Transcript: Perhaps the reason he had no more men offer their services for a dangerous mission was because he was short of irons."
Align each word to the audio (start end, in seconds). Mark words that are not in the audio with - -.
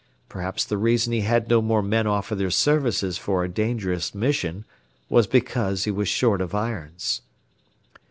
Perhaps 0.29 0.65
the 0.65 0.79
reason 0.79 1.13
he 1.13 1.19
had 1.21 1.47
no 1.47 1.61
more 1.61 1.83
men 1.83 2.07
offer 2.07 2.33
their 2.33 2.49
services 2.49 3.19
for 3.19 3.43
a 3.43 3.47
dangerous 3.47 4.15
mission 4.15 4.65
was 5.09 5.27
because 5.27 5.83
he 5.83 5.91
was 5.91 6.07
short 6.07 6.41
of 6.41 6.55
irons." 6.55 7.21